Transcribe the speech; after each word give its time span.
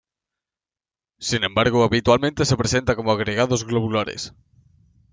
Sin 1.19 1.43
embargo, 1.43 1.83
habitualmente 1.83 2.43
se 2.45 2.57
presenta 2.57 2.95
como 2.95 3.11
agregados 3.11 3.67
globulares. 3.67 4.33